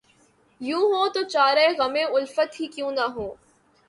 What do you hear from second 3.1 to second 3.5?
ہو